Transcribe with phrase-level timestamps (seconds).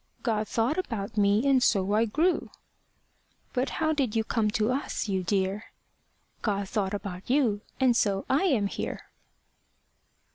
[0.23, 2.49] God thought about me, and so I grew.
[3.53, 5.65] But how did you come to us, you dear?
[6.41, 9.11] God thought about you, and so I am here.